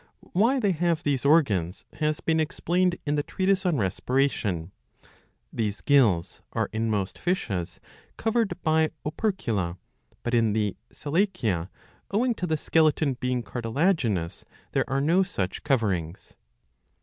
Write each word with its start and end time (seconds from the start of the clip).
Why 0.33 0.59
they 0.59 0.71
have 0.71 1.03
these 1.03 1.25
organs 1.25 1.85
has 1.93 2.21
been 2.21 2.39
explained 2.39 2.95
in 3.05 3.13
the 3.13 3.21
treatise 3.21 3.67
on 3.67 3.77
Respiration.' 3.77 4.71
^' 5.05 5.07
These 5.53 5.81
gills 5.81 6.41
are 6.53 6.71
in 6.73 6.89
most 6.89 7.19
fishes 7.19 7.79
covered 8.17 8.59
by 8.63 8.89
opercula, 9.05 9.77
but 10.23 10.33
in 10.33 10.53
the 10.53 10.75
Selachia, 10.91 11.69
owing 12.09 12.33
to 12.33 12.47
the 12.47 12.57
skeleton 12.57 13.13
being 13.19 13.43
cartilaginous, 13.43 14.43
there 14.71 14.89
are 14.89 15.01
no 15.01 15.21
such 15.21 15.61
coverings. 15.61 16.33